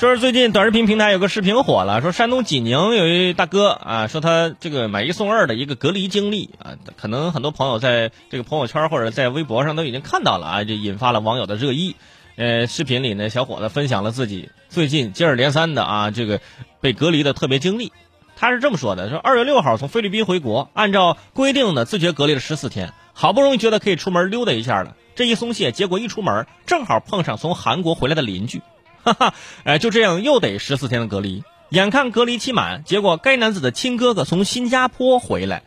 [0.00, 11.96] 说是最近短视频平台有个视频火了，说山东济宁有一大哥啊，说他这个买一送二的一个隔离经历啊，可能很多朋友在这个朋友圈或者在微博上都已经看到了啊，就引发了网友的热议。
[12.36, 16.40] 呃，视频里呢，小伙子分享了自己最近接二连三的啊这个
[16.80, 17.92] 被隔离的特别经历。
[18.36, 28.62] 他是这么说的：说二月六号从菲律宾回国，按照规定的自觉隔离了十四天，好不容易觉得可以出门溜达一下了，这一松懈，结果一出门正好碰上从韩国回来的邻居。
[29.02, 31.42] 哈哈，哎，就这样又得十四天的隔离。
[31.70, 35.62] 眼看隔离期满，结果该男子的亲哥哥从新加坡回来，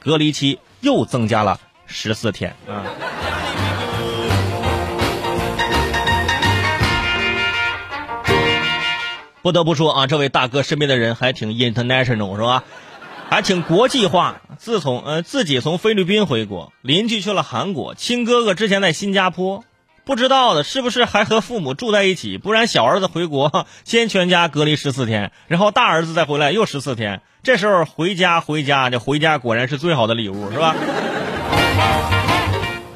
[0.00, 2.84] 隔离期又增加了十四天啊。
[9.42, 12.64] 不得不说啊，这位大哥身边的人还挺 international 是吧？
[13.30, 14.40] 还挺国际化。
[14.58, 19.64] 自从呃自己从菲律宾回国，邻居去了韩国，亲哥哥之前在新加坡。
[20.06, 22.38] 不知道的是不是还和父母住在一起？
[22.38, 27.22] 不然小儿子回国 先全家隔离十四天，然后大儿子再回来又十四天。
[27.42, 30.76] 这时候回家回家，这回家果然是最好的礼物，是吧？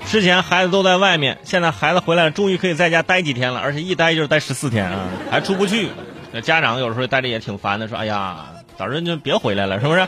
[0.07, 5.01] 之前孩子都在外面，现在孩子回来了，终于可以在家待几天了，而且一待就是待十四天啊，
[5.33, 5.89] 还出不去。
[6.31, 8.47] 那家长有时候待着也挺烦的，说：“哎呀，
[8.79, 10.07] 早日就别回来了，是不是？”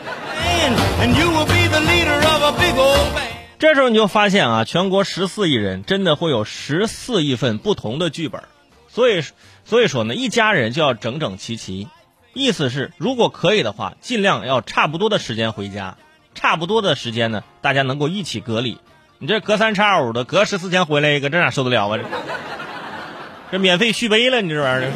[3.63, 8.43] 这时候你就发现啊，全国十四亿人真的会有十四亿份不同的剧本，
[8.89, 9.23] 所以
[9.63, 11.87] 所以说呢，一家人就要整整齐齐。
[12.33, 15.95] 意思是，如果可以的话，尽量要差不多的时间回家，
[16.35, 18.79] 差不多的时间呢，大家能够一起隔离。
[19.17, 21.97] 你这隔三差五的，隔十四天回来一个，这哪受得了啊？
[21.97, 22.03] 这
[23.53, 24.91] 这免费续杯了，你这玩意儿。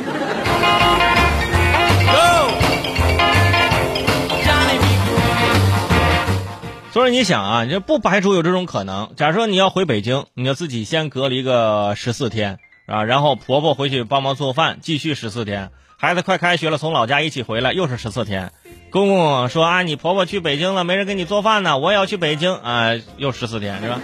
[6.97, 9.11] 所以你想啊，你这不排除有这种可能。
[9.15, 15.69] 假设你要回北京，你要自己先隔离个十四天啊，然后婆婆回去帮忙做饭，继续十四天。
[15.95, 18.51] 孩子快开学了，从老家一起回来，又是十四天。
[18.89, 23.99] 公公说啊，你婆婆去北京了，没人给你做饭呢，我也要去北京啊，又十四天，是吧？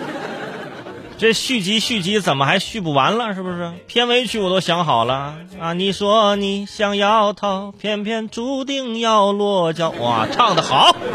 [1.18, 3.34] 这续集续集怎么还续不完了？
[3.34, 3.72] 是不是？
[3.88, 5.74] 片尾曲我都想好了啊！
[5.74, 9.90] 你说你想要逃，偏偏注定要落脚。
[9.90, 10.96] 哇，唱的好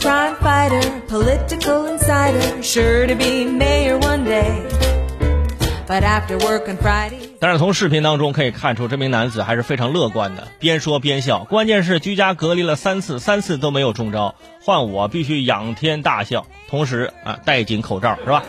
[0.00, 4.62] ！crime fighter, political insider, sure to be mayor one day.
[5.86, 7.30] But after work on Friday.
[7.40, 11.44] 但是从视频当中可以看出，这名男子还是非常乐观的，边说边笑。
[11.44, 18.44] 关键是居家隔离了三次，三次都没有中招，换我必须仰天大笑，同时啊戴紧口罩，是吧？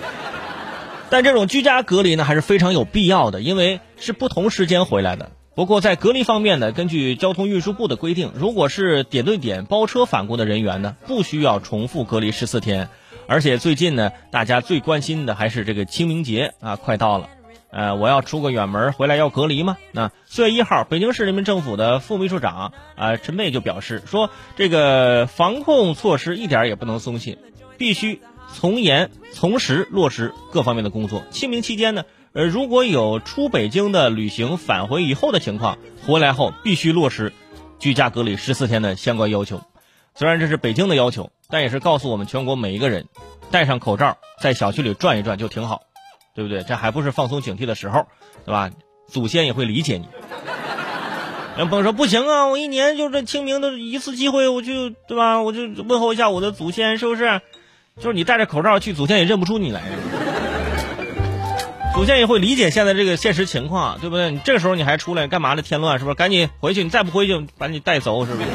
[1.09, 5.31] 但这种居家隔离呢，还是非常有必要的，因为是不同时间回来的。
[5.55, 12.89] 不过在隔离方面呢，根据交通运输部的规定，如果是点对点包车返工的人员呢，不需要重复隔离十四天。
[13.25, 17.29] 而且最近呢，大家最关心的还是这个清明节啊，快到了。
[17.71, 19.77] 呃，我要出个远门回来要隔离吗？
[19.93, 27.37] 那四月一号，北京市人民政府的副秘书长啊陈蓓就表示说，这个防控措施一点也不能松懈，
[27.77, 28.19] 必须
[28.53, 31.23] 从严从实落实各方面的工作。
[31.31, 32.03] 清明期间呢。
[32.35, 37.31] 呃，如果有出北京的旅行返回以后的情况，回来后必须落实
[37.79, 39.61] 居家隔离十四天的相关要求。
[40.15, 43.05] 虽然这是北京的要求，但也是告诉我们全国每一个人，
[43.51, 45.83] 戴上口罩在小区里转一转就挺好，
[46.35, 46.61] 对不对？
[46.63, 48.05] 这还不是放松警惕的时候，
[48.45, 48.69] 对吧？
[49.07, 50.05] 祖先也会理解你。
[51.57, 55.41] 有朋友说不行啊，我一年就这清明的一次机会，我就对吧？
[55.41, 57.39] 我就问候一下我的祖先，是不是？
[57.95, 59.81] 就是你戴着口罩去，祖先也认不出你来。
[61.95, 64.29] 祖先也会理解现在这个现实情况，对不对？
[64.29, 65.61] 你这个时候你还出来干嘛呢？
[65.61, 66.15] 添乱是不是？
[66.15, 66.83] 赶紧回去！
[66.83, 68.47] 你再不回去，把你带走，是不是？